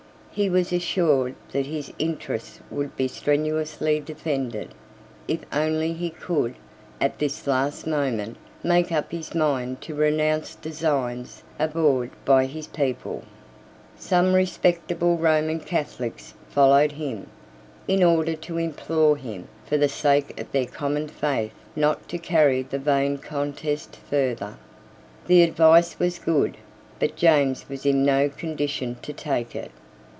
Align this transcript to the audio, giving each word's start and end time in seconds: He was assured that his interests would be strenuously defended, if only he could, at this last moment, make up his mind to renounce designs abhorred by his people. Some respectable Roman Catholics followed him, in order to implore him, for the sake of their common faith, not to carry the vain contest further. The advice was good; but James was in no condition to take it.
He 0.33 0.49
was 0.49 0.71
assured 0.71 1.35
that 1.51 1.65
his 1.65 1.91
interests 1.99 2.61
would 2.71 2.95
be 2.95 3.09
strenuously 3.09 3.99
defended, 3.99 4.73
if 5.27 5.41
only 5.51 5.91
he 5.91 6.09
could, 6.09 6.55
at 7.01 7.19
this 7.19 7.45
last 7.47 7.85
moment, 7.85 8.37
make 8.63 8.93
up 8.93 9.11
his 9.11 9.35
mind 9.35 9.81
to 9.81 9.93
renounce 9.93 10.55
designs 10.55 11.43
abhorred 11.59 12.11
by 12.23 12.45
his 12.45 12.65
people. 12.67 13.25
Some 13.97 14.31
respectable 14.31 15.17
Roman 15.17 15.59
Catholics 15.59 16.33
followed 16.49 16.93
him, 16.93 17.27
in 17.85 18.01
order 18.01 18.35
to 18.37 18.57
implore 18.57 19.17
him, 19.17 19.49
for 19.65 19.75
the 19.77 19.89
sake 19.89 20.39
of 20.39 20.49
their 20.53 20.65
common 20.65 21.09
faith, 21.09 21.51
not 21.75 22.07
to 22.07 22.17
carry 22.17 22.61
the 22.61 22.79
vain 22.79 23.17
contest 23.17 23.97
further. 24.09 24.55
The 25.27 25.41
advice 25.43 25.99
was 25.99 26.19
good; 26.19 26.55
but 26.99 27.17
James 27.17 27.65
was 27.67 27.85
in 27.85 28.05
no 28.05 28.29
condition 28.29 28.95
to 29.01 29.11
take 29.11 29.57
it. 29.57 29.71